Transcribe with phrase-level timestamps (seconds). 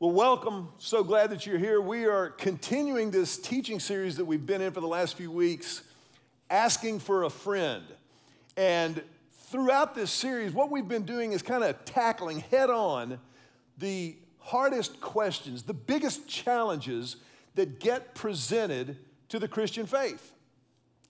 [0.00, 0.70] Well, welcome.
[0.78, 1.78] So glad that you're here.
[1.78, 5.82] We are continuing this teaching series that we've been in for the last few weeks,
[6.48, 7.84] Asking for a Friend.
[8.56, 9.02] And
[9.50, 13.18] throughout this series, what we've been doing is kind of tackling head on
[13.76, 17.16] the hardest questions, the biggest challenges
[17.54, 18.96] that get presented
[19.28, 20.32] to the Christian faith.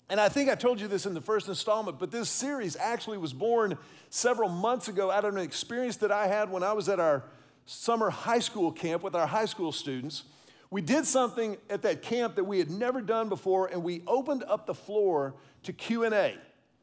[0.08, 3.18] And I think I told you this in the first installment, but this series actually
[3.18, 3.78] was born
[4.08, 7.22] several months ago out of an experience that I had when I was at our
[7.70, 10.24] summer high school camp with our high school students.
[10.70, 14.42] We did something at that camp that we had never done before, and we opened
[14.42, 16.36] up the floor to Q&A.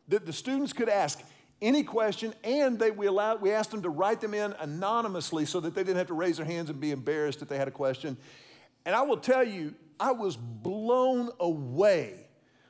[0.08, 1.22] That the students could ask
[1.62, 5.60] any question, and they, we, allowed, we asked them to write them in anonymously so
[5.60, 7.72] that they didn't have to raise their hands and be embarrassed if they had a
[7.72, 8.16] question.
[8.86, 12.14] And I will tell you, I was blown away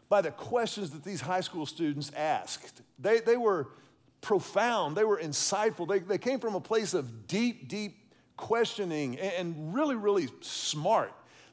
[0.09, 2.81] by the questions that these high school students asked.
[2.97, 3.67] They, they were
[4.21, 8.06] profound, they were insightful, they, they came from a place of deep, deep
[8.37, 11.11] questioning, and really, really smart.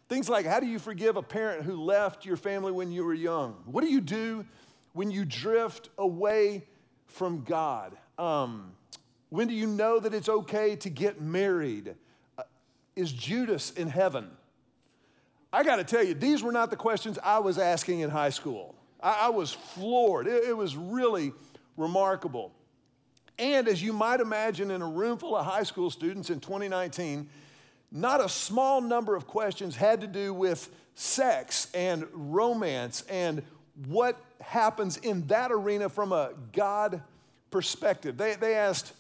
[0.09, 3.15] Things like how do you forgive a parent who left your family when you were
[3.15, 3.57] young?
[3.65, 4.45] What do you do
[4.93, 6.65] when you drift away
[7.07, 7.97] from God?
[8.19, 8.73] Um,
[9.31, 11.95] when do you know that it's okay to get married?
[12.39, 12.43] Uh,
[12.95, 14.31] is Judas in heaven?
[15.53, 18.31] I got to tell you, these were not the questions I was asking in high
[18.31, 18.75] school.
[19.01, 20.27] I, I was floored.
[20.27, 21.33] It, it was really
[21.77, 22.53] remarkable.
[23.39, 27.29] And as you might imagine, in a room full of high school students in 2019,
[27.91, 33.43] not a small number of questions had to do with sex and romance and
[33.87, 37.03] what happens in that arena from a God
[37.51, 38.17] perspective.
[38.17, 38.93] They, they asked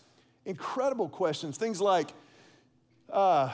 [0.45, 2.11] incredible questions, things like,
[3.13, 3.53] uh,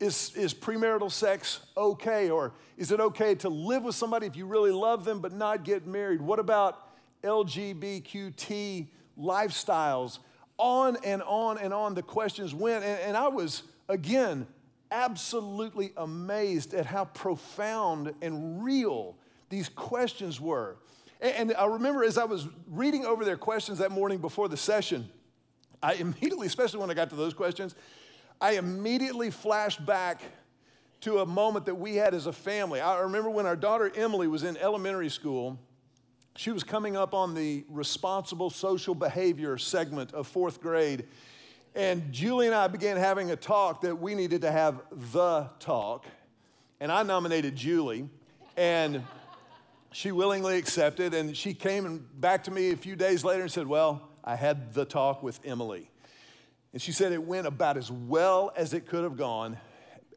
[0.00, 2.30] is, is premarital sex okay?
[2.30, 5.64] Or is it okay to live with somebody if you really love them but not
[5.64, 6.20] get married?
[6.20, 6.88] What about
[7.22, 8.86] LGBTQ
[9.18, 10.18] lifestyles,
[10.58, 12.84] on and on and on the questions went.
[12.84, 14.46] And, and I was, again,
[14.90, 19.16] absolutely amazed at how profound and real
[19.48, 20.76] these questions were.
[21.20, 24.56] And, and I remember as I was reading over their questions that morning before the
[24.56, 25.08] session,
[25.82, 27.74] I immediately, especially when I got to those questions,
[28.40, 30.20] I immediately flashed back
[31.00, 32.80] to a moment that we had as a family.
[32.80, 35.58] I remember when our daughter Emily was in elementary school
[36.36, 41.06] she was coming up on the responsible social behavior segment of fourth grade.
[41.74, 44.82] And Julie and I began having a talk that we needed to have
[45.12, 46.04] the talk.
[46.78, 48.08] And I nominated Julie.
[48.56, 49.02] And
[49.92, 51.14] she willingly accepted.
[51.14, 54.74] And she came back to me a few days later and said, Well, I had
[54.74, 55.90] the talk with Emily.
[56.72, 59.56] And she said it went about as well as it could have gone.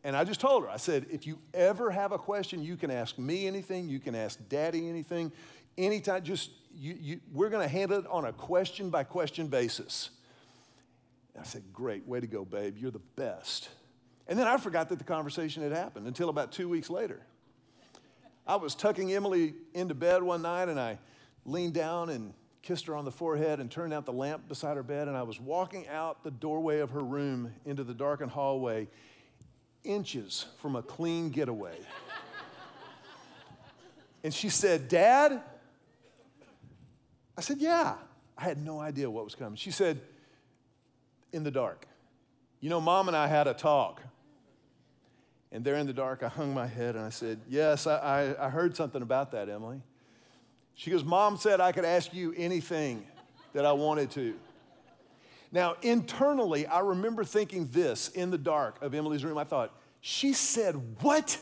[0.03, 2.89] And I just told her, I said, if you ever have a question, you can
[2.89, 5.31] ask me anything, you can ask daddy anything,
[5.79, 10.11] anytime, just you, you, we're going to handle it on a question by question basis.
[11.33, 12.77] And I said, Great, way to go, babe.
[12.77, 13.69] You're the best.
[14.27, 17.19] And then I forgot that the conversation had happened until about two weeks later.
[18.45, 20.99] I was tucking Emily into bed one night and I
[21.45, 24.83] leaned down and kissed her on the forehead and turned out the lamp beside her
[24.83, 25.07] bed.
[25.07, 28.87] And I was walking out the doorway of her room into the darkened hallway,
[29.83, 31.77] inches from a clean getaway.
[34.23, 35.41] and she said, Dad,
[37.39, 37.95] I said, Yeah.
[38.37, 39.55] I had no idea what was coming.
[39.55, 40.01] She said,
[41.31, 41.87] In the dark.
[42.59, 44.01] You know, mom and I had a talk.
[45.53, 47.95] And there in the dark, I hung my head and I said, Yes, I,
[48.37, 49.81] I, I heard something about that, Emily.
[50.75, 53.07] She goes, Mom said I could ask you anything
[53.53, 54.35] that I wanted to.
[55.53, 59.37] Now, internally, I remember thinking this in the dark of Emily's room.
[59.37, 61.39] I thought, She said, What?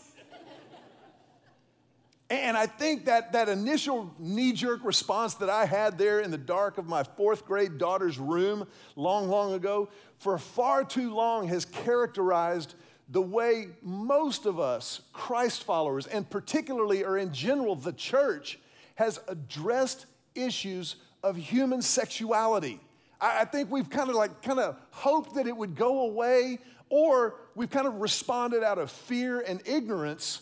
[2.30, 6.38] And I think that that initial knee jerk response that I had there in the
[6.38, 8.68] dark of my fourth grade daughter's room
[8.98, 12.76] long, long ago, for far too long has characterized
[13.10, 18.60] the way most of us, Christ followers, and particularly or in general the church,
[18.96, 20.06] has addressed
[20.36, 22.82] issues of human sexuality.
[23.22, 26.60] I, think we've kind of like kind of hoped that it would go away,
[26.90, 30.42] or we've kind of responded out of fear and ignorance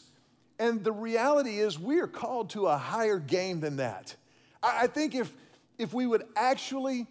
[0.57, 4.15] and the reality is, we are called to a higher game than that.
[4.63, 5.31] I think if,
[5.77, 7.07] if we would actually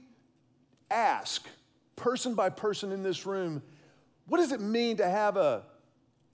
[0.90, 1.46] ask,
[1.96, 3.62] person by person in this room,
[4.26, 5.62] what does it mean to have a,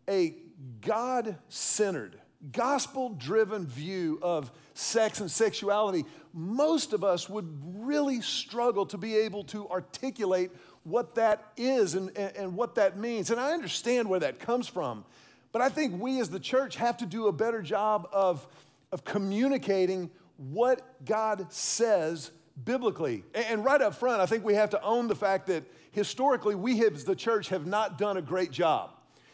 [0.09, 0.35] a
[0.81, 2.19] God centered,
[2.53, 6.05] gospel driven view of sex and sexuality?
[6.33, 10.53] Most of us would really struggle to be able to articulate
[10.85, 13.31] what that is and, and, and what that means.
[13.31, 15.05] And I understand where that comes from.
[15.53, 18.47] But I think we as the church have to do a better job of,
[18.93, 22.31] of communicating what God says
[22.65, 23.25] biblically.
[23.35, 26.85] And right up front, I think we have to own the fact that historically we
[26.87, 28.91] as the church have not done a great job.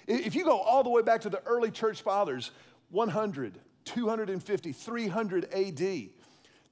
[0.06, 2.50] If you go all the way back to the early church fathers,
[2.90, 6.08] 100, 250, 300 AD,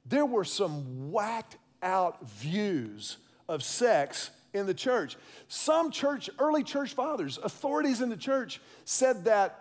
[0.07, 3.19] there were some whacked out views
[3.49, 5.17] of sex in the church.
[5.49, 9.61] Some church, early church fathers, authorities in the church said that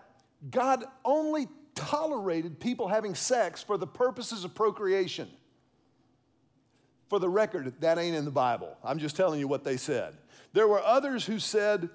[0.50, 5.28] God only tolerated people having sex for the purposes of procreation.
[7.08, 8.76] For the record, that ain't in the Bible.
[8.82, 10.16] I'm just telling you what they said.
[10.52, 11.90] There were others who said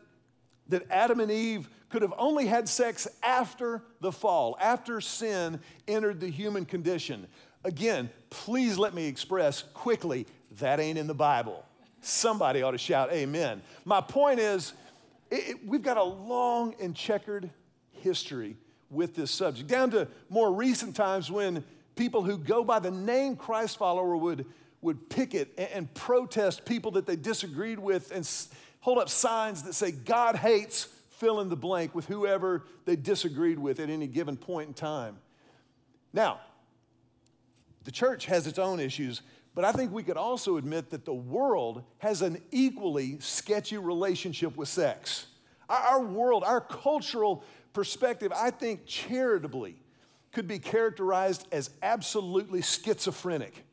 [0.67, 6.19] that Adam and Eve could have only had sex after the fall, after sin entered
[6.19, 7.27] the human condition.
[7.63, 10.27] Again, please let me express quickly
[10.59, 11.65] that ain't in the Bible.
[12.01, 13.61] Somebody ought to shout amen.
[13.85, 14.73] My point is,
[15.29, 17.49] it, it, we've got a long and checkered
[17.91, 18.57] history
[18.89, 21.63] with this subject, down to more recent times when
[21.95, 24.45] people who go by the name Christ follower would,
[24.81, 28.49] would picket and, and protest people that they disagreed with and s-
[28.79, 33.59] hold up signs that say, God hates fill in the blank with whoever they disagreed
[33.59, 35.17] with at any given point in time.
[36.13, 36.39] Now,
[37.83, 39.21] the church has its own issues,
[39.59, 44.55] but I think we could also admit that the world has an equally sketchy relationship
[44.55, 45.25] with sex.
[45.67, 49.75] Our, world, our cultural perspective, I think charitably,
[50.31, 53.65] could be characterized as absolutely schizophrenic.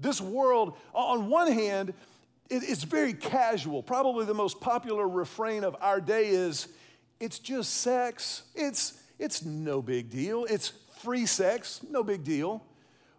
[0.00, 1.94] This world, on one hand,
[2.50, 3.84] it's very casual.
[3.84, 6.66] Probably the most popular refrain of our day is
[7.20, 8.42] it's just sex.
[8.56, 10.44] It's, it's no big deal.
[10.46, 10.72] It's
[11.04, 12.64] free sex, no big deal.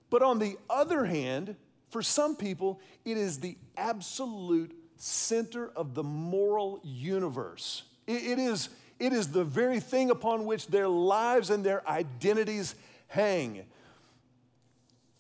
[0.10, 1.56] But on the other hand,
[1.92, 7.84] for some people, it is the absolute center of the moral universe.
[8.08, 12.76] it, it is, it is the very thing upon which their lives and their identities
[13.08, 13.66] hang.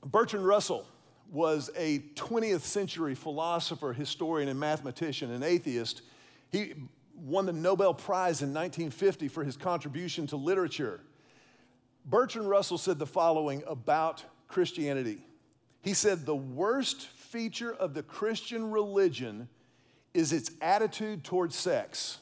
[0.06, 0.85] Bertrand Russell
[1.31, 6.01] was a 20th century philosopher, historian, and mathematician, an atheist.
[6.51, 6.73] He
[7.15, 11.01] won the Nobel Prize in 1950 for his contribution to literature.
[12.06, 15.23] Bertrand Russell said the following about Christianity
[15.81, 19.50] he said, The worst feature of the Christian religion
[20.13, 22.19] is its attitude towards sex.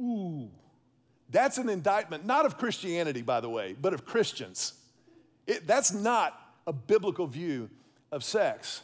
[0.00, 0.50] Ooh,
[1.30, 4.74] that's an indictment, not of Christianity, by the way, but of Christians.
[5.46, 7.70] It, that's not a biblical view
[8.12, 8.82] of sex.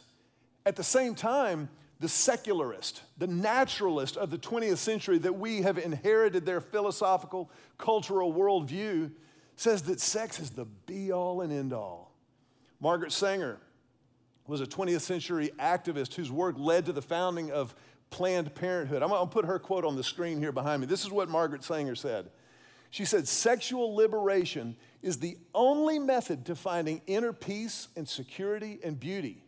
[0.65, 1.69] At the same time,
[1.99, 8.33] the secularist, the naturalist of the 20th century that we have inherited their philosophical, cultural
[8.33, 9.11] worldview
[9.55, 12.12] says that sex is the be all and end all.
[12.83, 13.59] Margaret Sanger
[14.45, 17.73] was a 20th century activist whose work led to the founding of
[18.09, 19.01] Planned Parenthood.
[19.01, 20.87] I'm gonna put her quote on the screen here behind me.
[20.87, 22.29] This is what Margaret Sanger said.
[22.89, 28.99] She said, Sexual liberation is the only method to finding inner peace and security and
[28.99, 29.45] beauty.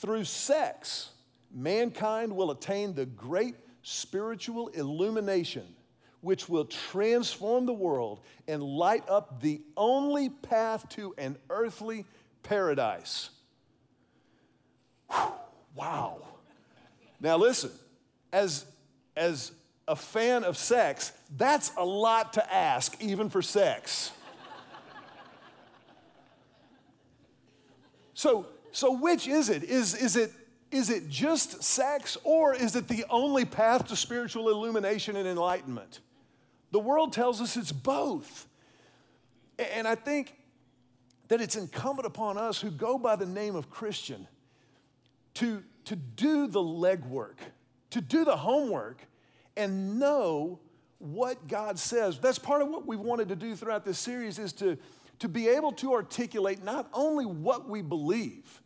[0.00, 1.10] Through sex,
[1.54, 5.76] mankind will attain the great spiritual illumination
[6.20, 12.04] which will transform the world and light up the only path to an earthly
[12.48, 13.30] paradise.
[15.10, 15.32] Whew,
[15.74, 16.22] wow.
[17.20, 17.70] Now, listen,
[18.32, 18.64] as,
[19.16, 19.52] as
[19.86, 24.12] a fan of sex, that's a lot to ask, even for sex.
[28.14, 29.64] so, so which is it?
[29.64, 30.32] Is, is it?
[30.70, 36.00] is it just sex or is it the only path to spiritual illumination and enlightenment?
[36.72, 38.46] The world tells us it's both.
[39.58, 40.34] And I think
[41.28, 44.26] that it's incumbent upon us who go by the name of Christian
[45.34, 47.36] to, to do the legwork,
[47.90, 49.00] to do the homework,
[49.56, 50.58] and know
[50.98, 52.18] what God says.
[52.18, 54.78] That's part of what we've wanted to do throughout this series is to,
[55.20, 58.62] to be able to articulate not only what we believe,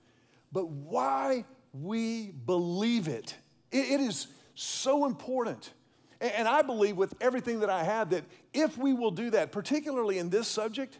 [0.52, 3.36] but why we believe it.
[3.70, 5.72] it, it is so important.
[6.20, 9.52] And, and I believe with everything that I have that if we will do that,
[9.52, 10.98] particularly in this subject,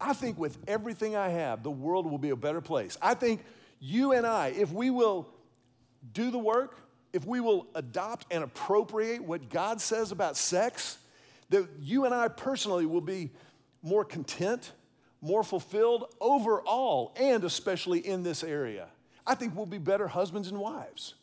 [0.00, 2.96] I think with everything I have, the world will be a better place.
[3.02, 3.44] I think
[3.80, 5.28] you and I, if we will
[6.12, 6.80] do the work,
[7.12, 10.98] if we will adopt and appropriate what God says about sex,
[11.50, 13.30] that you and I personally will be
[13.82, 14.72] more content,
[15.20, 18.88] more fulfilled overall, and especially in this area.
[19.26, 21.14] I think we'll be better husbands and wives.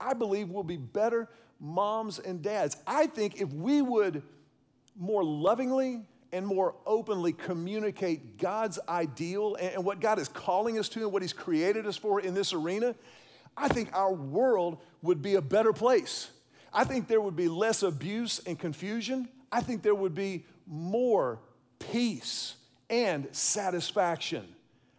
[0.00, 1.28] I believe we'll be better
[1.60, 2.76] moms and dads.
[2.86, 4.22] I think if we would
[4.98, 6.02] more lovingly
[6.32, 11.22] and more openly communicate God's ideal and what God is calling us to and what
[11.22, 12.94] He's created us for in this arena,
[13.56, 16.30] I think our world would be a better place.
[16.72, 19.28] I think there would be less abuse and confusion.
[19.50, 21.40] I think there would be more
[21.78, 22.56] peace
[22.90, 24.46] and satisfaction.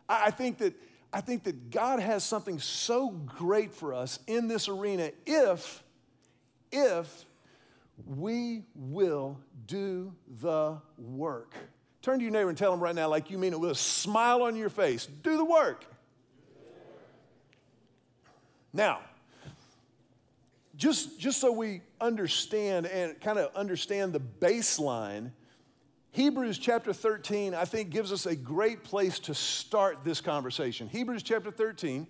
[0.09, 0.73] I think that,
[1.11, 5.83] I think that God has something so great for us in this arena if,
[6.71, 7.25] if
[8.05, 11.53] we will do the work.
[12.01, 13.75] Turn to your neighbor and tell them right now, like you mean it, with a
[13.75, 15.85] smile on your face do the work.
[18.73, 18.99] Now,
[20.75, 25.31] just, just so we understand and kind of understand the baseline,
[26.11, 30.87] Hebrews chapter 13, I think, gives us a great place to start this conversation.
[30.87, 32.07] Hebrews chapter 13,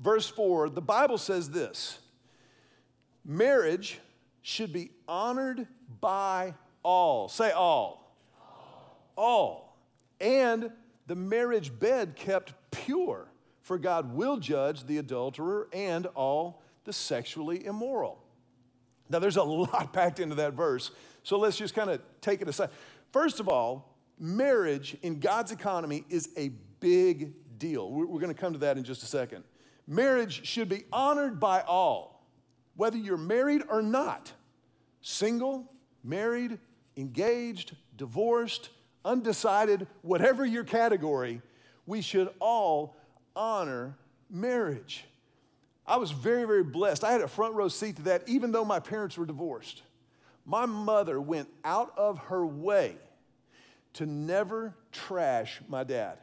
[0.00, 1.98] verse 4, the Bible says this
[3.24, 3.98] Marriage
[4.42, 5.66] should be honored
[6.00, 6.54] by
[6.84, 7.28] all.
[7.28, 8.14] Say all.
[8.38, 9.14] All.
[9.16, 9.78] all.
[10.20, 10.70] And
[11.06, 13.28] the marriage bed kept pure,
[13.62, 18.22] for God will judge the adulterer and all the sexually immoral.
[19.10, 20.90] Now, there's a lot packed into that verse,
[21.22, 22.70] so let's just kind of take it aside.
[23.12, 26.50] First of all, marriage in God's economy is a
[26.80, 27.90] big deal.
[27.90, 29.44] We're, we're going to come to that in just a second.
[29.86, 32.26] Marriage should be honored by all,
[32.76, 34.32] whether you're married or not
[35.02, 35.70] single,
[36.02, 36.58] married,
[36.96, 38.70] engaged, divorced,
[39.04, 41.42] undecided, whatever your category,
[41.86, 42.96] we should all
[43.36, 43.96] honor
[44.30, 45.04] marriage.
[45.86, 47.04] I was very, very blessed.
[47.04, 49.82] I had a front row seat to that, even though my parents were divorced.
[50.46, 52.96] My mother went out of her way
[53.94, 56.18] to never trash my dad.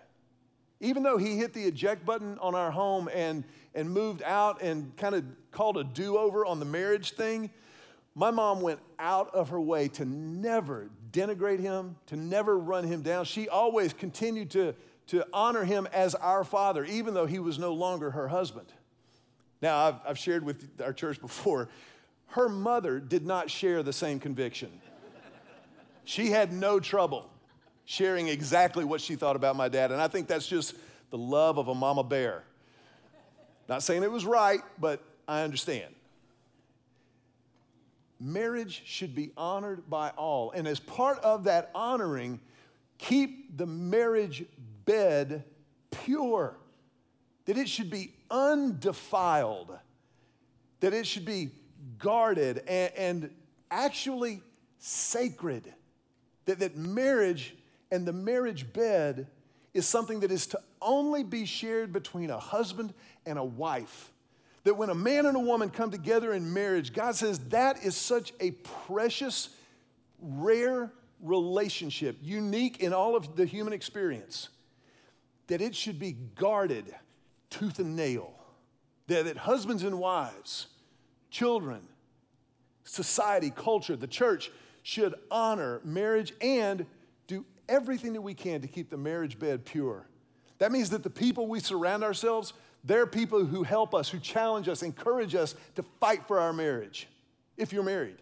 [0.79, 3.43] Even though he hit the eject button on our home and,
[3.75, 7.51] and moved out and kind of called a do over on the marriage thing,
[8.15, 13.01] my mom went out of her way to never denigrate him, to never run him
[13.01, 13.25] down.
[13.25, 14.75] She always continued to,
[15.07, 18.67] to honor him as our father, even though he was no longer her husband.
[19.61, 21.69] Now, I've, I've shared with our church before,
[22.27, 24.81] her mother did not share the same conviction.
[26.03, 27.29] she had no trouble
[27.85, 30.75] sharing exactly what she thought about my dad, and I think that's just
[31.09, 32.43] the love of a mama bear.
[33.67, 35.93] Not saying it was right, but I understand.
[38.23, 40.51] Marriage should be honored by all.
[40.51, 42.39] And as part of that honoring,
[42.99, 44.45] keep the marriage
[44.85, 45.43] bed
[45.89, 46.55] pure
[47.45, 49.77] that it should be undefiled,
[50.81, 51.49] that it should be
[51.97, 53.29] guarded and, and
[53.71, 54.41] actually
[54.77, 55.73] sacred,
[56.45, 57.55] that, that marriage
[57.91, 59.27] and the marriage bed
[59.73, 62.93] is something that is to only be shared between a husband
[63.25, 64.10] and a wife.
[64.63, 67.95] That when a man and a woman come together in marriage, God says that is
[67.95, 69.49] such a precious,
[70.19, 70.91] rare
[71.21, 74.49] relationship, unique in all of the human experience,
[75.47, 76.93] that it should be guarded
[77.49, 78.33] tooth and nail.
[79.07, 80.67] That, that husbands and wives,
[81.29, 81.81] children,
[82.83, 84.51] society, culture, the church
[84.83, 86.85] should honor marriage and
[87.27, 90.07] do everything that we can to keep the marriage bed pure.
[90.59, 94.67] That means that the people we surround ourselves, they're people who help us, who challenge
[94.67, 97.07] us, encourage us to fight for our marriage,
[97.57, 98.17] if you're married.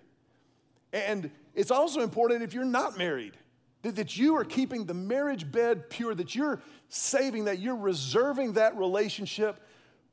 [0.92, 3.38] And it's also important if you're not married,
[3.84, 8.54] that, that you are keeping the marriage bed pure, that you're saving that, you're reserving
[8.54, 9.66] that relationship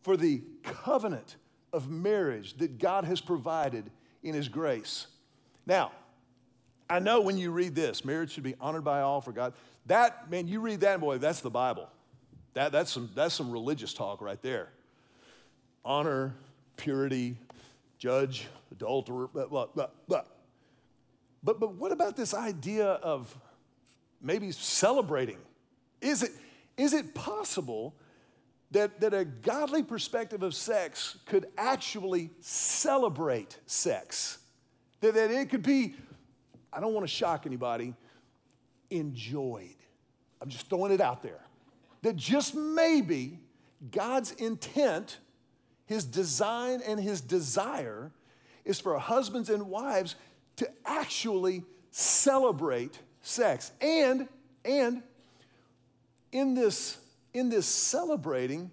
[0.03, 1.37] for the covenant
[1.73, 3.91] of marriage that God has provided
[4.23, 5.09] in His grace.
[5.67, 5.91] Now,
[6.89, 9.55] I know when you read this, marriage should be honored by all for God.
[9.87, 11.89] That, man, you read that, boy, that's the Bible.
[12.57, 14.71] That, that's, some, that's some religious talk right there.
[15.85, 16.35] Honor,
[16.79, 17.37] purity,
[17.99, 20.23] judge, adulterer, blah, blah, blah, blah.
[21.43, 23.37] But, but what about this idea of
[24.23, 25.37] maybe celebrating?
[26.01, 26.31] Is it,
[26.79, 27.95] is it possible
[28.71, 34.39] that, that a godly perspective of sex could actually celebrate sex?
[35.03, 35.95] That, that it could be,
[36.73, 37.93] I don't want to shock anybody,
[38.89, 39.77] enjoyed.
[40.41, 41.43] I'm just throwing it out there.
[42.07, 43.41] That just maybe
[43.91, 45.19] God's intent,
[45.87, 48.13] his design, and his desire
[48.65, 50.15] is for husbands and wives
[50.55, 53.73] to actually celebrate sex.
[53.81, 54.29] And,
[54.65, 55.03] and
[56.31, 56.97] in this,
[57.35, 58.71] in this celebrating,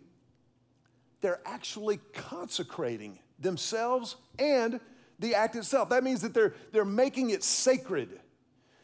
[1.22, 4.80] they're actually consecrating themselves and
[5.18, 5.90] the act itself.
[5.90, 8.20] That means that they're, they're making it sacred.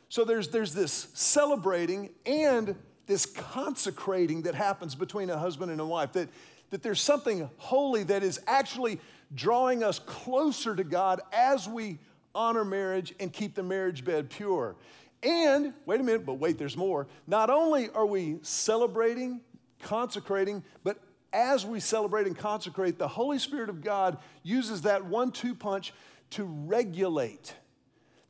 [0.09, 2.75] So there's, there's this celebrating and
[3.09, 6.29] this consecrating that happens between a husband and a wife, that,
[6.69, 8.99] that there's something holy that is actually
[9.33, 11.97] drawing us closer to God as we
[12.35, 14.75] honor marriage and keep the marriage bed pure.
[15.23, 17.07] And, wait a minute, but wait, there's more.
[17.25, 19.41] Not only are we celebrating,
[19.81, 20.99] consecrating, but
[21.33, 25.93] as we celebrate and consecrate, the Holy Spirit of God uses that one two punch
[26.29, 27.55] to regulate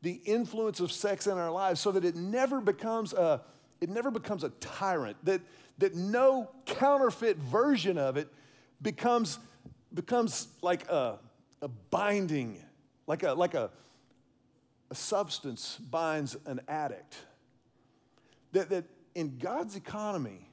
[0.02, 3.42] the influence of sex in our lives so that it never becomes a,
[3.82, 5.42] it never becomes a tyrant, that,
[5.78, 8.28] that no counterfeit version of it
[8.82, 9.40] becomes,
[9.94, 11.20] becomes like a,
[11.62, 12.58] a binding,
[13.08, 13.72] like a, like a
[14.92, 17.18] a substance binds an addict.
[18.54, 20.48] That, that in God's economy,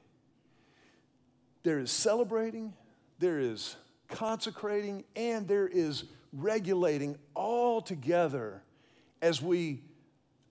[1.63, 2.73] there is celebrating,
[3.19, 3.75] there is
[4.07, 8.61] consecrating, and there is regulating all together
[9.21, 9.81] as we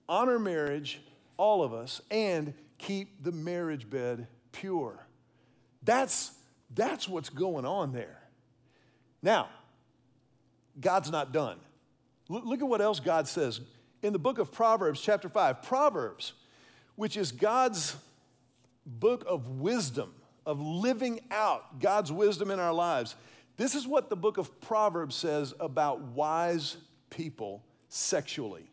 [0.09, 0.99] honor marriage,
[1.37, 5.05] all of us, and keep the marriage bed pure.
[5.83, 6.31] That's,
[6.73, 8.21] that's what's going on there.
[9.21, 9.49] Now,
[10.79, 11.57] God's not done.
[12.29, 13.61] look at what else God says
[14.01, 15.63] in the book of Proverbs, chapter 5.
[15.63, 16.33] Proverbs,
[16.95, 17.95] which is God's
[18.85, 20.13] book of wisdom,
[20.45, 23.15] of living out God's wisdom in our lives.
[23.57, 26.77] This is what the book of Proverbs says about wise
[27.09, 28.69] people sexually.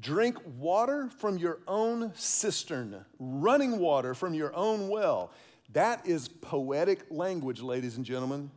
[0.00, 5.32] Drink water from your own cistern, running water from your own well.
[5.72, 8.50] That is poetic language, ladies and gentlemen.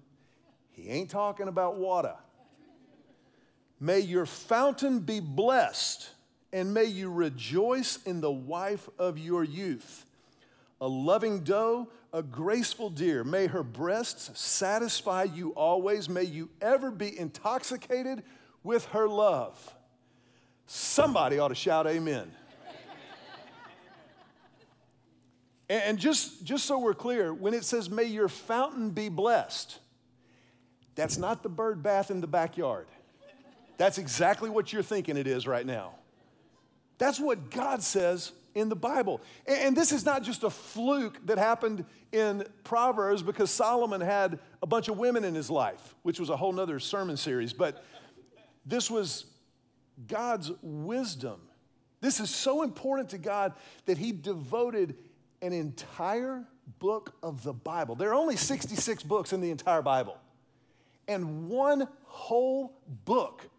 [0.71, 2.15] He ain't talking about water.
[3.79, 6.09] May your fountain be blessed,
[6.53, 10.05] and may you rejoice in the wife of your youth.
[10.79, 16.07] A loving doe, a graceful deer, may her breasts satisfy you always.
[16.07, 18.23] May you ever be intoxicated
[18.63, 19.75] with her love.
[20.73, 22.31] Somebody ought to shout amen.
[25.67, 29.79] and just, just so we're clear, when it says, may your fountain be blessed,
[30.95, 32.87] that's not the bird bath in the backyard.
[33.77, 35.95] That's exactly what you're thinking it is right now.
[36.99, 39.19] That's what God says in the Bible.
[39.45, 44.67] And this is not just a fluke that happened in Proverbs because Solomon had a
[44.67, 47.51] bunch of women in his life, which was a whole nother sermon series.
[47.51, 47.83] But
[48.65, 49.25] this was
[50.07, 51.39] God's wisdom.
[52.01, 53.53] This is so important to God
[53.85, 54.95] that He devoted
[55.41, 56.45] an entire
[56.79, 57.95] book of the Bible.
[57.95, 60.17] There are only 66 books in the entire Bible.
[61.07, 63.49] And one whole book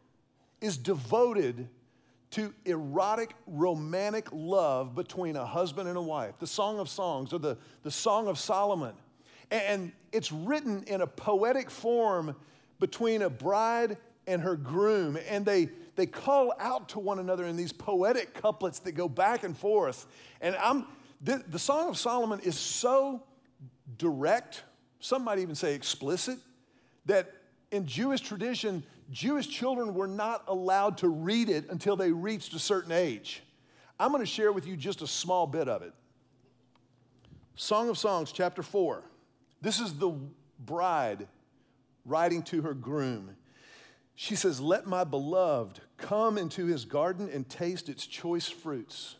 [0.61, 1.69] is devoted
[2.31, 6.39] to erotic, romantic love between a husband and a wife.
[6.39, 8.95] The Song of Songs or the, the Song of Solomon.
[9.51, 12.35] And it's written in a poetic form
[12.81, 15.19] between a bride and her groom.
[15.29, 19.45] And they, they call out to one another in these poetic couplets that go back
[19.45, 20.07] and forth.
[20.41, 20.87] And I'm,
[21.21, 23.23] the, the Song of Solomon is so
[23.99, 24.63] direct,
[25.01, 26.39] some might even say explicit,
[27.07, 27.33] that
[27.71, 32.59] in Jewish tradition, Jewish children were not allowed to read it until they reached a
[32.59, 33.43] certain age.
[34.01, 35.93] I'm going to share with you just a small bit of it.
[37.55, 39.03] Song of Songs, chapter 4.
[39.61, 40.13] This is the
[40.59, 41.29] bride
[42.05, 43.37] writing to her groom.
[44.15, 49.17] She says, Let my beloved come into his garden and taste its choice fruits.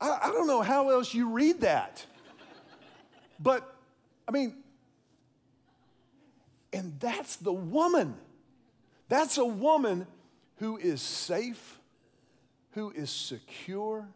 [0.00, 2.04] I, I don't know how else you read that.
[3.40, 3.74] But,
[4.26, 4.54] I mean,
[6.72, 8.14] and that's the woman.
[9.08, 10.06] That's a woman
[10.56, 11.78] who is safe,
[12.72, 14.08] who is secure,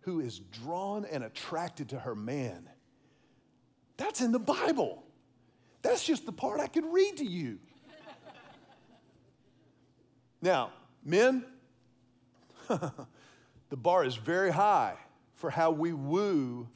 [0.00, 2.68] who is drawn and attracted to her man.
[3.98, 5.02] That's in the Bible.
[5.82, 7.58] That's just the part I could read to you.
[10.40, 10.70] now,
[11.04, 11.44] men,
[12.68, 14.94] the bar is very high
[15.34, 16.68] for how we woo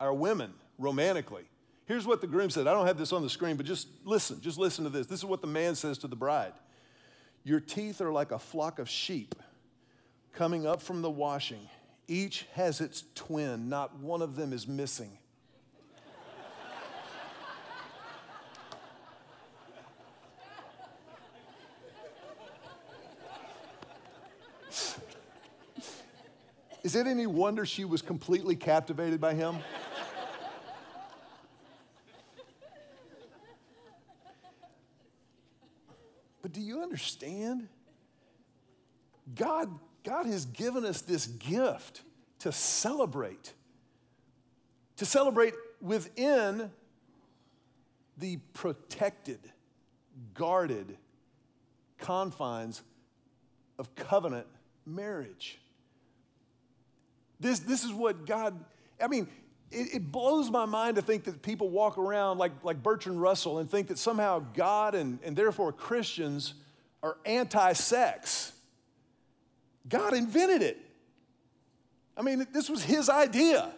[0.00, 1.44] our women romantically.
[1.86, 2.66] Here's what the groom said.
[2.66, 4.40] I don't have this on the screen, but just listen.
[4.40, 5.06] Just listen to this.
[5.06, 6.52] This is what the man says to the bride
[7.44, 9.34] Your teeth are like a flock of sheep
[10.32, 11.68] coming up from the washing.
[12.06, 15.17] Each has its twin, not one of them is missing.
[26.88, 29.58] Is it any wonder she was completely captivated by him?
[36.40, 37.68] but do you understand?
[39.34, 39.68] God,
[40.02, 42.04] God has given us this gift
[42.38, 43.52] to celebrate,
[44.96, 46.70] to celebrate within
[48.16, 49.40] the protected,
[50.32, 50.96] guarded
[51.98, 52.82] confines
[53.78, 54.46] of covenant
[54.86, 55.60] marriage.
[57.40, 58.58] This, this is what God,
[59.00, 59.28] I mean,
[59.70, 63.58] it, it, blows my mind to think that people walk around like, like Bertrand Russell
[63.58, 66.54] and think that somehow God and, and therefore Christians
[67.02, 68.52] are anti sex.
[69.88, 70.78] God invented it.
[72.16, 73.70] I mean, this was his idea.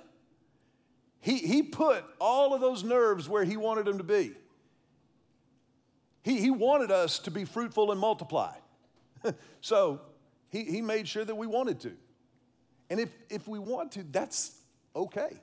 [1.21, 4.33] He, he put all of those nerves where he wanted them to be.
[6.23, 8.53] He, he wanted us to be fruitful and multiply.
[9.61, 10.01] so
[10.49, 11.93] he, he made sure that we wanted to.
[12.91, 14.59] And if, if we want to, that's
[14.95, 15.41] okay.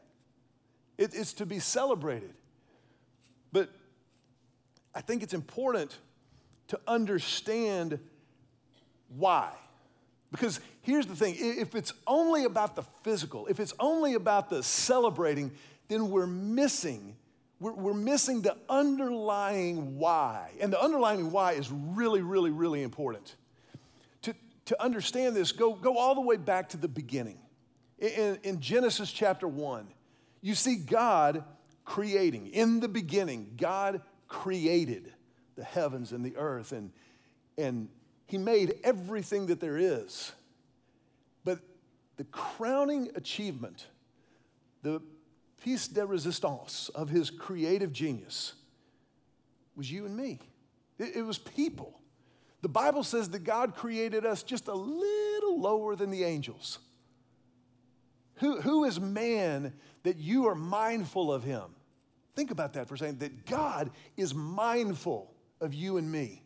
[0.97, 2.33] It, it's to be celebrated.
[3.53, 3.69] But
[4.93, 5.97] I think it's important
[6.67, 7.99] to understand
[9.15, 9.51] why.
[10.31, 14.61] Because here's the thing if it's only about the physical, if it's only about the
[14.61, 15.51] celebrating,
[15.87, 17.15] then we're missing.
[17.59, 20.51] We're, we're missing the underlying why.
[20.59, 23.35] And the underlying why is really, really, really important.
[24.67, 27.39] To, understand this, go, go all the way back to the beginning.
[27.99, 29.87] In, in Genesis chapter 1,
[30.41, 31.43] you see God
[31.85, 32.47] creating.
[32.47, 35.13] In the beginning, God created
[35.55, 36.91] the heavens and the earth, and,
[37.57, 37.89] and
[38.27, 40.31] He made everything that there is.
[41.43, 41.59] But
[42.17, 43.87] the crowning achievement,
[44.83, 45.01] the
[45.63, 48.53] piece de resistance of His creative genius,
[49.75, 50.39] was you and me.
[50.99, 51.99] It, it was people.
[52.61, 56.79] The Bible says that God created us just a little lower than the angels.
[58.35, 61.63] Who, who is man that you are mindful of him?
[62.35, 66.43] Think about that for a second, that God is mindful of you and me.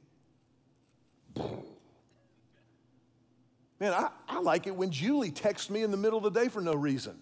[3.79, 6.47] Man, I, I like it when Julie texts me in the middle of the day
[6.49, 7.19] for no reason.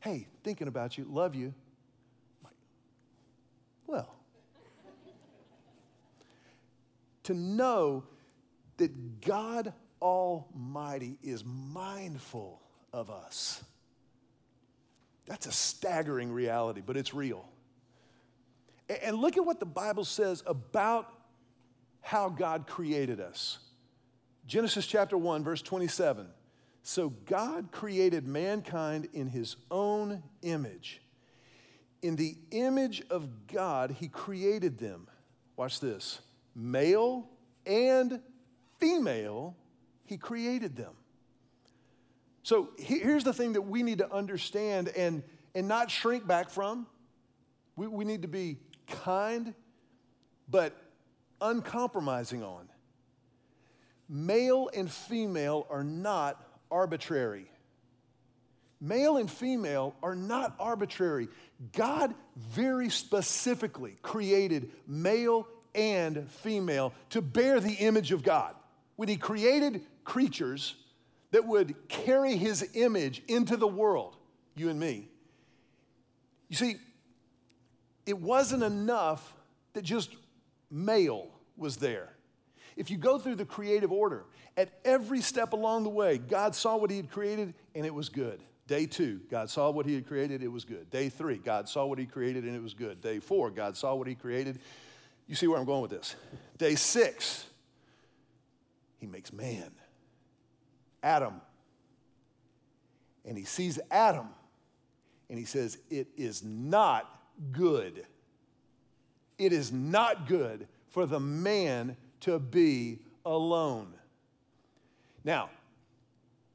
[0.00, 1.54] Hey, thinking about you, love you.
[3.86, 4.14] Well,
[7.24, 8.04] to know
[8.76, 12.60] that God Almighty is mindful
[12.92, 13.62] of us.
[15.26, 17.48] That's a staggering reality, but it's real.
[19.02, 21.10] And look at what the Bible says about
[22.02, 23.58] how God created us.
[24.46, 26.26] Genesis chapter 1, verse 27.
[26.82, 31.00] So God created mankind in his own image.
[32.02, 35.08] In the image of God, he created them.
[35.56, 36.20] Watch this
[36.54, 37.28] male
[37.66, 38.20] and
[38.78, 39.56] female,
[40.04, 40.92] he created them.
[42.42, 45.22] So here's the thing that we need to understand and,
[45.54, 46.86] and not shrink back from.
[47.74, 49.54] We, we need to be kind,
[50.48, 50.76] but
[51.40, 52.68] uncompromising on.
[54.08, 57.46] Male and female are not arbitrary.
[58.80, 61.28] Male and female are not arbitrary.
[61.72, 68.54] God very specifically created male and female to bear the image of God.
[68.96, 70.74] When He created creatures
[71.30, 74.16] that would carry His image into the world,
[74.54, 75.08] you and me,
[76.48, 76.76] you see,
[78.06, 79.34] it wasn't enough
[79.72, 80.14] that just
[80.70, 82.10] male was there.
[82.76, 84.24] If you go through the creative order,
[84.56, 88.08] at every step along the way, God saw what He had created and it was
[88.08, 88.40] good.
[88.66, 90.90] Day two, God saw what He had created, it was good.
[90.90, 93.00] Day three, God saw what He created and it was good.
[93.00, 94.58] Day four, God saw what He created.
[95.26, 96.16] You see where I'm going with this.
[96.58, 97.46] Day six,
[98.98, 99.70] He makes man,
[101.02, 101.40] Adam.
[103.24, 104.28] And He sees Adam
[105.30, 107.08] and He says, It is not
[107.52, 108.04] good.
[109.38, 113.92] It is not good for the man to be alone.
[115.24, 115.50] Now,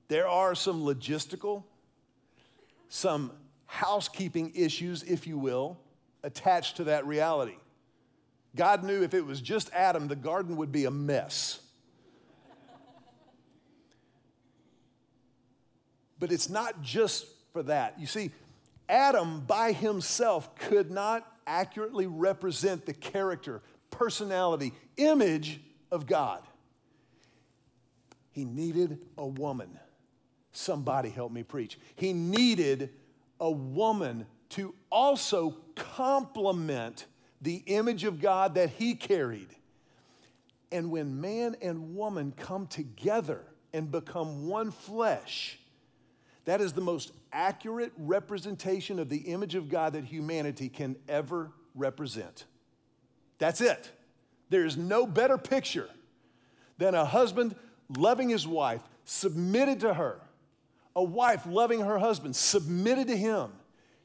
[0.07, 1.63] there are some logistical,
[2.87, 3.31] some
[3.65, 5.77] housekeeping issues, if you will,
[6.23, 7.57] attached to that reality.
[8.59, 11.61] God knew if it was just Adam, the garden would be a mess.
[16.19, 17.97] but it's not just for that.
[17.97, 18.31] You see,
[18.89, 26.41] Adam by himself could not accurately represent the character, personality, image of God.
[28.33, 29.79] He needed a woman.
[30.51, 31.79] Somebody help me preach.
[31.95, 32.89] He needed
[33.39, 37.05] a woman to also complement
[37.41, 39.49] the image of God that he carried.
[40.71, 43.41] And when man and woman come together
[43.73, 45.57] and become one flesh,
[46.45, 51.51] that is the most accurate representation of the image of God that humanity can ever
[51.75, 52.45] represent.
[53.37, 53.91] That's it.
[54.49, 55.89] There is no better picture
[56.77, 57.55] than a husband
[57.97, 60.19] loving his wife, submitted to her,
[60.95, 63.51] a wife loving her husband, submitted to him,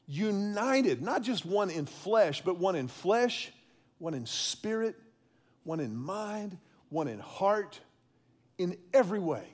[0.07, 3.53] united, not just one in flesh, but one in flesh,
[3.99, 4.97] one in spirit,
[5.65, 6.59] one in mind,
[6.91, 7.81] one in heart,
[8.59, 9.49] in every way.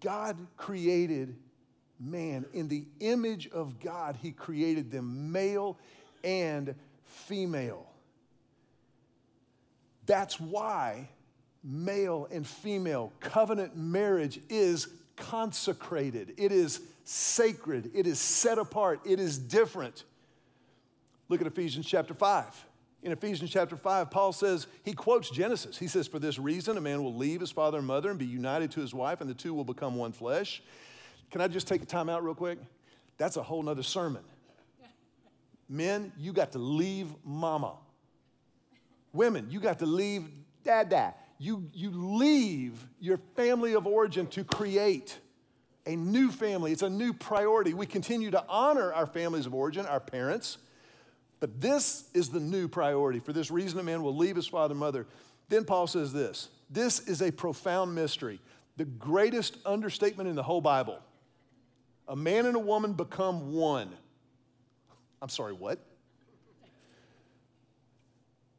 [0.00, 1.36] God created
[2.00, 2.44] man.
[2.52, 5.78] In the image of God, He created them male
[6.22, 7.86] and female.
[10.06, 11.08] That's why
[11.62, 19.20] male and female covenant marriage is consecrated, it is sacred, it is set apart, it
[19.20, 20.04] is different.
[21.28, 22.66] Look at Ephesians chapter 5
[23.04, 25.76] in Ephesians chapter 5, Paul says, he quotes Genesis.
[25.76, 28.24] He says, For this reason, a man will leave his father and mother and be
[28.24, 30.62] united to his wife, and the two will become one flesh.
[31.30, 32.58] Can I just take a time out real quick?
[33.18, 34.22] That's a whole nother sermon.
[35.68, 37.74] Men, you got to leave mama.
[39.12, 40.26] Women, you got to leave
[40.64, 41.14] dad, dad.
[41.38, 45.18] You, you leave your family of origin to create
[45.86, 46.72] a new family.
[46.72, 47.74] It's a new priority.
[47.74, 50.58] We continue to honor our families of origin, our parents,
[51.40, 53.18] but this is the new priority.
[53.18, 55.06] For this reason, a man will leave his father and mother.
[55.48, 58.40] Then Paul says this this is a profound mystery,
[58.76, 60.98] the greatest understatement in the whole Bible.
[62.08, 63.90] A man and a woman become one.
[65.22, 65.78] I'm sorry, what?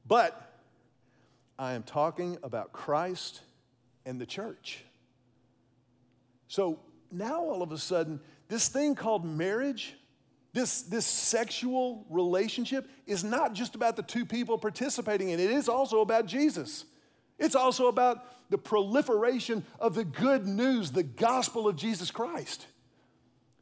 [0.08, 0.60] But
[1.58, 3.42] I am talking about Christ
[4.06, 4.84] and the church.
[6.48, 6.80] So
[7.18, 9.96] now all of a sudden, this thing called marriage,
[10.54, 15.52] this, this sexual relationship, is not just about the two people participating in it, it
[15.52, 16.86] is also about Jesus.
[17.38, 22.68] It's also about the proliferation of the good news, the gospel of Jesus Christ.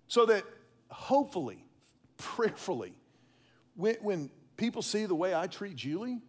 [0.08, 0.44] So that
[0.90, 1.64] hopefully,
[2.18, 2.94] prayerfully,
[3.76, 6.22] when, when people see the way I treat Julie,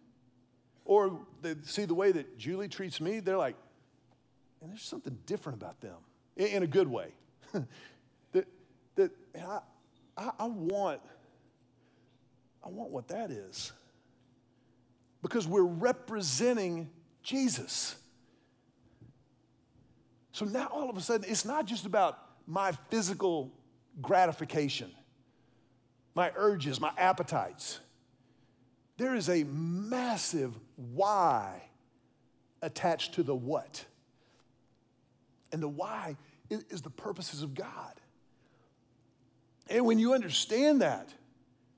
[0.85, 3.55] or they see the way that Julie treats me, they're like,
[4.61, 5.97] and there's something different about them
[6.35, 7.07] in, a good way.
[8.31, 8.47] that
[8.95, 9.59] that I,
[10.17, 11.01] I, I want,
[12.63, 13.71] I want what that is.
[15.21, 16.89] Because we're representing
[17.23, 17.95] Jesus.
[20.31, 23.51] So now all of a sudden, it's not just about my physical
[24.01, 24.91] gratification,
[26.13, 27.79] my urges, my appetites.
[28.97, 31.63] There is a massive why
[32.61, 33.85] attached to the what.
[35.55, 36.17] And the why
[36.49, 37.93] is, the purposes of God.
[39.69, 41.13] And when you understand that,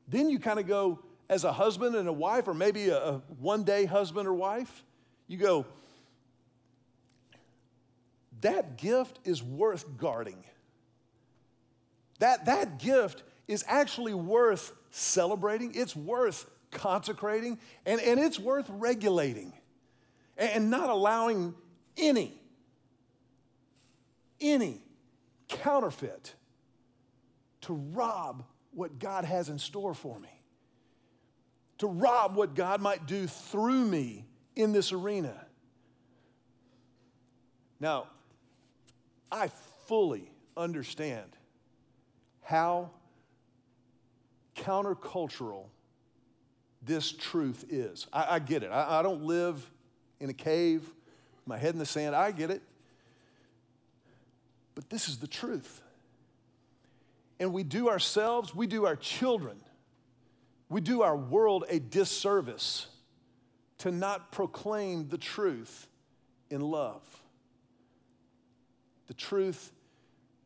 [0.08, 0.98] then you kind of go,
[1.30, 4.84] as a husband and a wife, or maybe a, a one day husband or wife,
[5.28, 5.68] you go,
[8.42, 10.44] that gift is worth guarding.
[12.18, 19.54] That, that gift is actually worth celebrating, it's worth consecrating, and, and it's worth regulating
[20.36, 21.54] and, and not allowing
[21.96, 22.42] any,
[24.40, 24.82] any
[25.48, 26.34] counterfeit
[27.62, 30.30] to rob what God has in store for me,
[31.80, 35.34] to rob what God might do through me in this arena.
[37.80, 38.08] Now,
[39.32, 39.50] I
[39.88, 41.36] fully understand
[42.42, 42.92] how
[44.56, 45.66] countercultural
[46.82, 48.08] this truth is.
[48.12, 48.70] I, I get it.
[48.72, 49.70] I, I don't live
[50.20, 50.84] in a cave,
[51.46, 52.16] my head in the sand.
[52.16, 52.62] I get it.
[54.78, 55.82] But this is the truth.
[57.40, 59.58] And we do ourselves, we do our children,
[60.70, 62.86] we do our world a disservice
[63.80, 65.88] to not proclaim the truth
[66.52, 67.02] in love.
[69.08, 69.72] The truth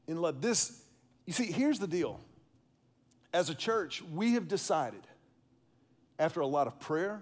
[0.08, 0.42] in love.
[0.42, 0.82] This,
[1.26, 2.22] you see, here's the deal.
[3.34, 5.02] As a church, we have decided,
[6.18, 7.22] after a lot of prayer,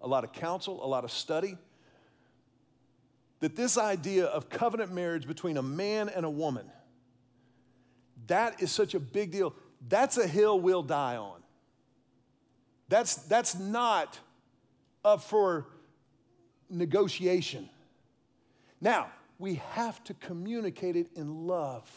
[0.00, 1.58] a lot of counsel, a lot of study,
[3.40, 6.70] that this idea of covenant marriage between a man and a woman,
[8.26, 9.54] that is such a big deal.
[9.88, 11.42] That's a hill we'll die on.
[12.88, 14.18] That's, that's not
[15.04, 15.66] up for
[16.70, 17.68] negotiation.
[18.80, 21.88] Now, we have to communicate it in love.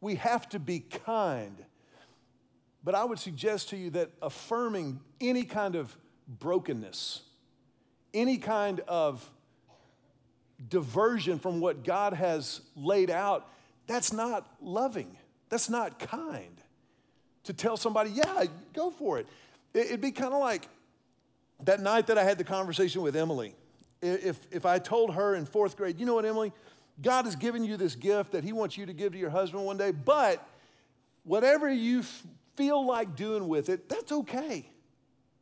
[0.00, 1.56] We have to be kind.
[2.84, 7.22] But I would suggest to you that affirming any kind of brokenness,
[8.12, 9.28] any kind of
[10.68, 13.48] diversion from what God has laid out,
[13.86, 15.16] that's not loving.
[15.48, 16.60] That's not kind.
[17.44, 18.44] To tell somebody, yeah,
[18.74, 19.26] go for it.
[19.72, 20.68] It'd be kind of like
[21.64, 23.54] that night that I had the conversation with Emily,
[24.00, 26.52] if, if I told her in fourth grade, you know what, Emily,
[27.00, 29.64] God has given you this gift that He wants you to give to your husband
[29.64, 30.46] one day, but
[31.24, 32.22] whatever you f-
[32.56, 34.68] feel like doing with it, that's okay.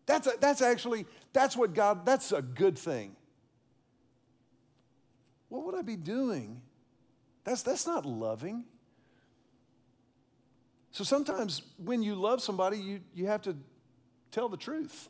[0.07, 3.17] That's, a, that's actually, that's what God, that's a good thing.
[5.49, 6.61] What would I be doing?
[7.45, 8.65] That's, that's not loving.
[10.91, 13.57] So sometimes when you love somebody, you, you have to
[14.31, 15.09] tell the truth.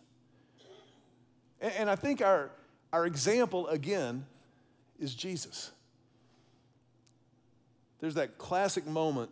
[1.60, 2.50] And, and I think our,
[2.92, 4.26] our example, again,
[4.98, 5.70] is Jesus.
[8.00, 9.30] There's that classic moment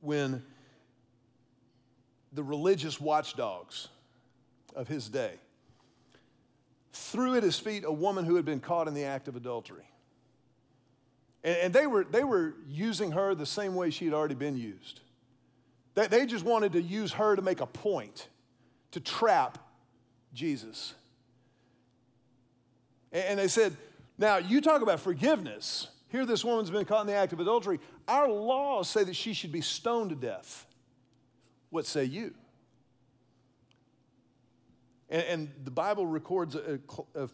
[0.00, 0.42] when
[2.32, 3.88] the religious watchdogs
[4.74, 5.34] of his day
[6.92, 9.88] threw at his feet a woman who had been caught in the act of adultery.
[11.42, 14.56] And, and they, were, they were using her the same way she had already been
[14.56, 15.00] used.
[15.94, 18.28] They, they just wanted to use her to make a point,
[18.92, 19.58] to trap
[20.34, 20.94] Jesus.
[23.10, 23.76] And they said,
[24.18, 25.88] Now, you talk about forgiveness.
[26.08, 27.80] Here, this woman's been caught in the act of adultery.
[28.06, 30.66] Our laws say that she should be stoned to death.
[31.70, 32.34] What say you?
[35.12, 36.80] And, and the Bible records a,
[37.14, 37.28] a,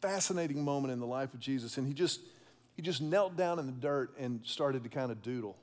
[0.00, 2.20] fascinating moment in the life of Jesus, and he just,
[2.76, 5.56] he just knelt down in the dirt and started to kind of doodle.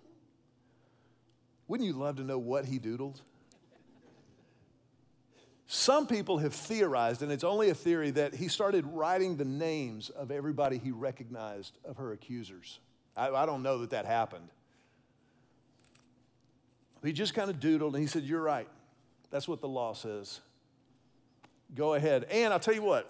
[1.67, 3.21] Wouldn't you love to know what he doodled?
[5.67, 10.09] Some people have theorized, and it's only a theory, that he started writing the names
[10.09, 12.79] of everybody he recognized of her accusers.
[13.15, 14.49] I, I don't know that that happened.
[17.03, 18.67] He just kind of doodled and he said, You're right.
[19.29, 20.39] That's what the law says.
[21.75, 22.25] Go ahead.
[22.29, 23.09] And I'll tell you what,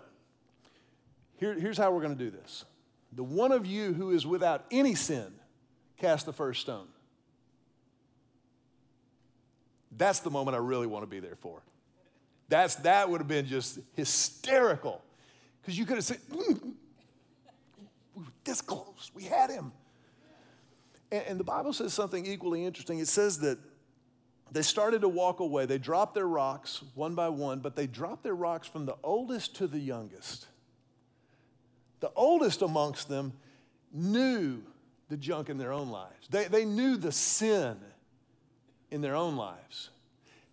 [1.38, 2.66] Here, here's how we're going to do this.
[3.14, 5.34] The one of you who is without any sin,
[5.98, 6.88] cast the first stone.
[9.98, 11.62] That's the moment I really want to be there for.
[12.48, 15.02] That's, that would have been just hysterical.
[15.62, 16.74] Because you could have said, mm,
[18.16, 19.12] we were this close.
[19.14, 19.72] We had him.
[21.12, 23.00] And, and the Bible says something equally interesting.
[23.00, 23.58] It says that
[24.52, 25.66] they started to walk away.
[25.66, 29.56] They dropped their rocks one by one, but they dropped their rocks from the oldest
[29.56, 30.48] to the youngest.
[32.02, 33.34] The oldest amongst them
[33.94, 34.62] knew
[35.10, 37.78] the junk in their own lives, they, they knew the sin
[38.92, 39.90] in their own lives.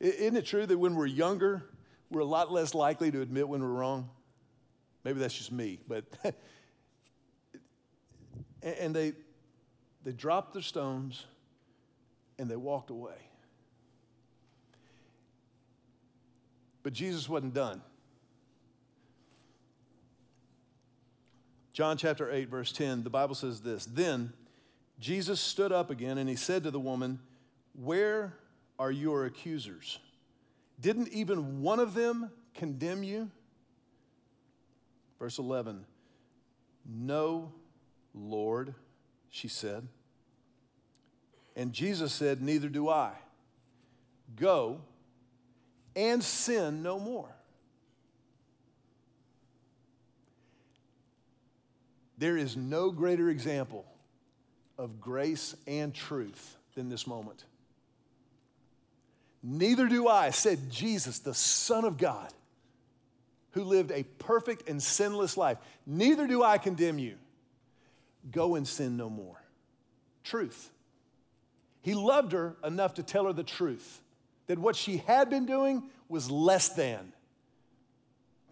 [0.01, 1.65] Isn't it true that when we're younger,
[2.11, 4.11] we're a lot less likely to admit when we're wrong?
[5.05, 6.05] Maybe that's just me, but.
[8.63, 9.13] and they,
[10.05, 11.25] they dropped their stones
[12.39, 13.28] and they walked away.
[16.89, 17.83] But Jesus wasn't done.
[21.75, 24.33] John chapter 8, verse 10, the Bible says this Then
[24.99, 27.19] Jesus stood up again and he said to the woman,
[27.75, 28.33] Where
[28.79, 29.99] are your accusers?
[30.81, 33.31] Didn't even one of them condemn you?
[35.19, 35.85] Verse 11,
[36.87, 37.53] No,
[38.15, 38.75] Lord,
[39.29, 39.87] she said.
[41.55, 43.13] And Jesus said, Neither do I.
[44.37, 44.81] Go
[45.99, 47.29] and sin no more.
[52.19, 53.85] There is no greater example
[54.79, 57.45] of grace and truth than this moment.
[59.43, 62.33] Neither do I, said Jesus, the Son of God,
[63.53, 65.59] who lived a perfect and sinless life.
[65.85, 67.17] Neither do I condemn you.
[68.31, 69.41] Go and sin no more.
[70.23, 70.71] Truth.
[71.83, 74.01] He loved her enough to tell her the truth
[74.49, 77.13] that what she had been doing was less than,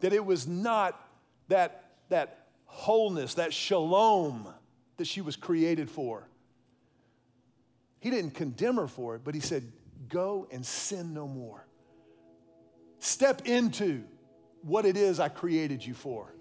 [0.01, 1.01] that it was not
[1.49, 4.47] that, that wholeness, that shalom
[4.99, 6.29] that she was created for.
[7.99, 9.73] He didn't condemn her for it, but he said,
[10.09, 11.67] Go and sin no more.
[13.01, 14.05] Step into
[14.63, 16.33] what it is I created you for.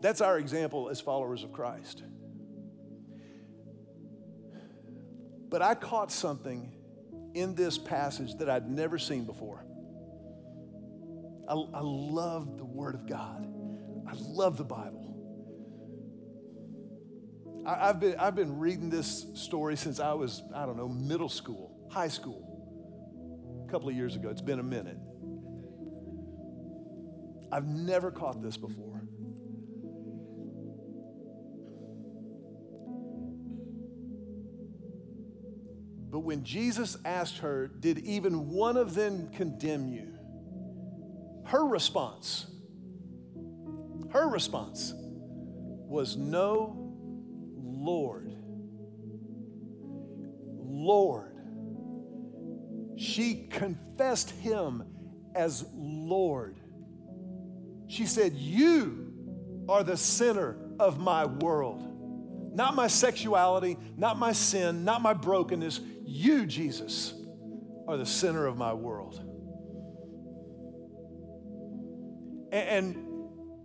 [0.00, 2.02] That's our example as followers of Christ.
[5.54, 6.72] But I caught something
[7.32, 9.64] in this passage that I'd never seen before.
[11.48, 13.46] I, I love the Word of God,
[14.04, 15.14] I love the Bible.
[17.64, 21.28] I, I've, been, I've been reading this story since I was, I don't know, middle
[21.28, 24.30] school, high school, a couple of years ago.
[24.30, 24.98] It's been a minute.
[27.52, 29.03] I've never caught this before.
[36.24, 40.12] When Jesus asked her, Did even one of them condemn you?
[41.44, 42.46] Her response,
[44.10, 46.94] her response was, No,
[47.56, 48.34] Lord.
[50.56, 51.36] Lord.
[52.96, 54.84] She confessed him
[55.34, 56.58] as Lord.
[57.88, 59.12] She said, You
[59.68, 61.90] are the center of my world.
[62.54, 65.80] Not my sexuality, not my sin, not my brokenness.
[66.04, 67.14] You, Jesus,
[67.88, 69.20] are the center of my world.
[72.52, 72.94] And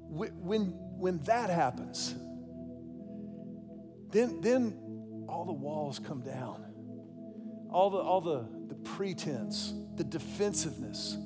[0.10, 2.16] when, when that happens,
[4.12, 6.66] then, then all the walls come down.
[7.72, 11.18] All the, all the, the pretense, the defensiveness,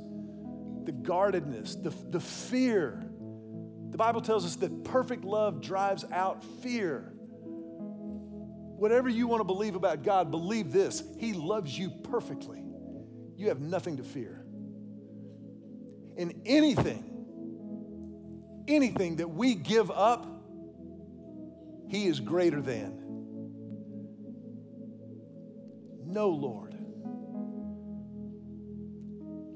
[0.83, 3.01] the guardedness, the, the fear.
[3.91, 7.12] The Bible tells us that perfect love drives out fear.
[8.83, 12.61] Whatever you want to believe about God, believe this He loves you perfectly.
[13.37, 14.43] You have nothing to fear.
[16.17, 17.05] And anything,
[18.67, 20.27] anything that we give up,
[21.87, 22.99] He is greater than.
[26.05, 26.75] No, Lord.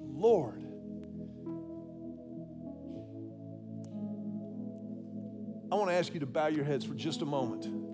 [0.08, 0.64] Lord.
[5.70, 7.87] I want to ask you to bow your heads for just a moment.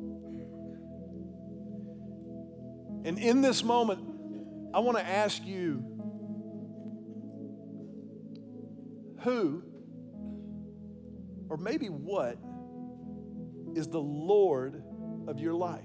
[3.03, 5.83] And in this moment, I want to ask you
[9.21, 9.63] who
[11.49, 12.39] or maybe what
[13.75, 14.83] is the Lord
[15.27, 15.83] of your life?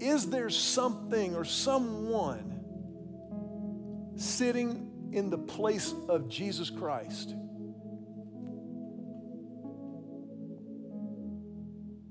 [0.00, 2.60] Is there something or someone
[4.16, 7.34] sitting in the place of Jesus Christ?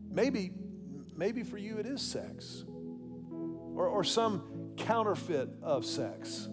[0.10, 0.52] Maybe,
[1.16, 2.64] maybe for you it is sex
[3.76, 6.48] or, or some counterfeit of sex.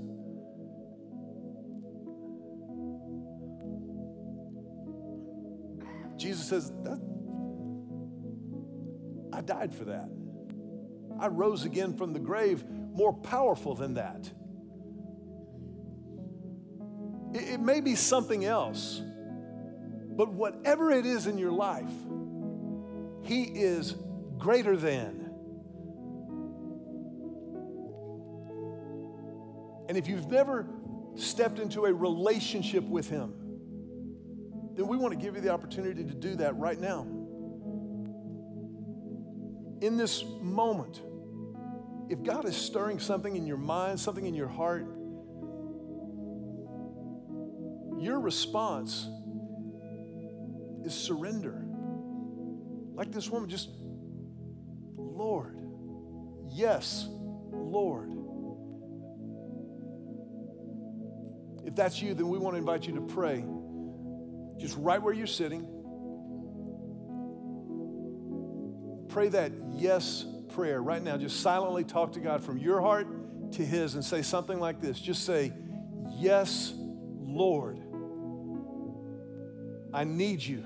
[6.16, 6.70] Jesus says,
[9.32, 10.08] I died for that.
[11.18, 14.30] I rose again from the grave more powerful than that.
[17.34, 19.00] It, it may be something else,
[20.16, 21.90] but whatever it is in your life,
[23.22, 23.94] He is
[24.40, 25.30] greater than.
[29.88, 30.66] And if you've never
[31.14, 33.34] stepped into a relationship with Him,
[34.74, 37.02] then we want to give you the opportunity to do that right now.
[39.80, 41.00] In this moment,
[42.08, 44.86] if God is stirring something in your mind, something in your heart,
[47.98, 49.08] your response
[50.84, 51.64] is surrender.
[52.94, 53.70] Like this woman, just,
[55.20, 55.54] Lord,
[56.48, 57.06] yes,
[57.52, 58.10] Lord.
[61.66, 63.44] If that's you, then we want to invite you to pray
[64.56, 65.60] just right where you're sitting.
[69.10, 71.18] Pray that yes prayer right now.
[71.18, 74.98] Just silently talk to God from your heart to His and say something like this.
[74.98, 75.52] Just say,
[76.16, 77.78] Yes, Lord,
[79.92, 80.64] I need you.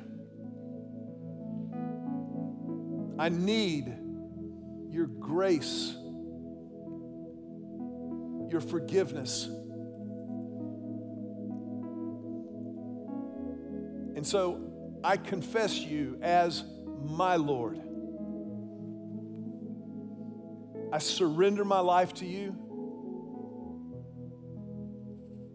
[3.18, 4.03] I need
[4.94, 5.92] your grace,
[8.48, 9.46] your forgiveness.
[14.14, 16.62] And so I confess you as
[17.02, 17.80] my Lord.
[20.92, 22.56] I surrender my life to you,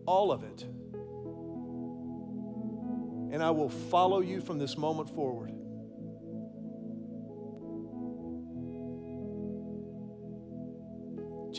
[0.06, 0.64] all of it.
[3.34, 5.54] And I will follow you from this moment forward.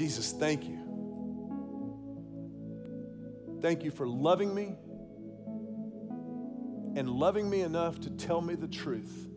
[0.00, 0.78] Jesus, thank you.
[3.60, 4.74] Thank you for loving me
[6.98, 9.28] and loving me enough to tell me the truth.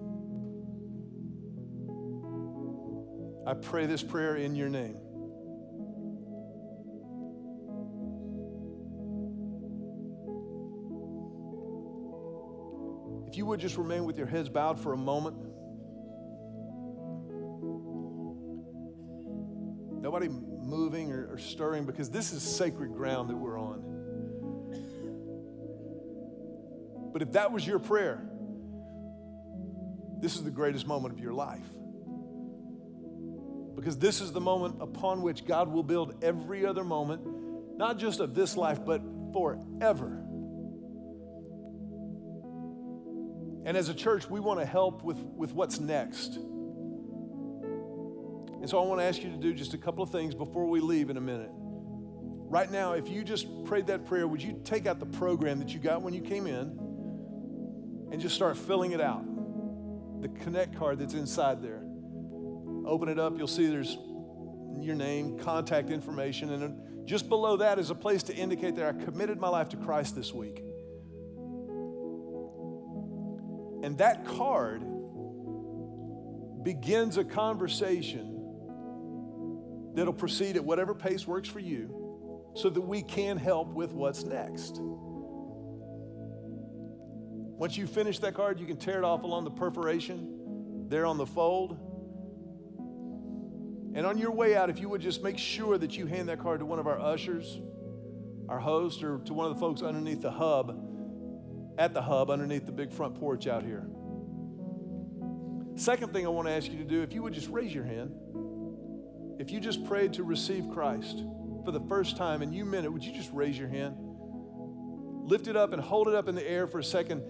[3.46, 4.96] I pray this prayer in your name.
[13.28, 15.53] If you would just remain with your heads bowed for a moment.
[21.44, 23.94] Stirring because this is sacred ground that we're on.
[27.14, 28.22] But if that was your prayer,
[30.20, 31.66] this is the greatest moment of your life.
[33.76, 37.22] Because this is the moment upon which God will build every other moment,
[37.78, 39.02] not just of this life, but
[39.34, 40.24] forever.
[43.66, 46.38] And as a church, we want to help with, with what's next.
[48.64, 50.66] And so I want to ask you to do just a couple of things before
[50.66, 51.52] we leave in a minute.
[51.52, 55.70] Right now, if you just prayed that prayer, would you take out the program that
[55.76, 56.80] you got when you came in?
[58.14, 59.26] and just start filling it out.
[60.22, 61.82] The connect card that's inside there.
[62.86, 63.98] Open it up, you'll see there's
[64.80, 69.04] your name, contact information, and just below that is a place to indicate that I
[69.04, 70.60] committed my life to Christ this week.
[73.84, 74.84] And that card
[76.64, 78.33] begins a conversation
[79.94, 84.24] that'll proceed at whatever pace works for you so that we can help with what's
[84.24, 84.80] next.
[87.56, 91.18] Once you finish that card, you can tear it off along the perforation there on
[91.18, 91.78] the fold.
[93.96, 96.40] And on your way out, if you would just make sure that you hand that
[96.40, 97.60] card to one of our ushers,
[98.50, 100.80] our host, or to one of the folks underneath the hub,
[101.78, 103.86] at the hub underneath the big front porch out here.
[105.76, 107.84] Second thing I want to ask you to do, if you would just raise your
[107.84, 108.12] hand.
[109.44, 111.22] If you just prayed to receive Christ
[111.66, 113.98] for the first time and you meant it, would you just raise your hand?
[114.00, 117.22] Lift it up and hold it up in the air for a second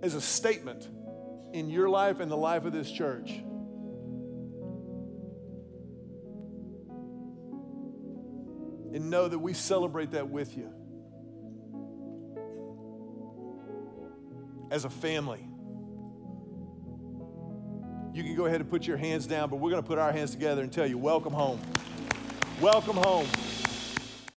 [0.00, 0.88] as a statement
[1.52, 3.30] in your life and the life of this church.
[8.94, 10.72] And know that we celebrate that with you
[14.70, 15.44] as a family.
[18.18, 20.10] You can go ahead and put your hands down, but we're going to put our
[20.10, 21.60] hands together and tell you, welcome home.
[22.60, 23.57] Welcome home.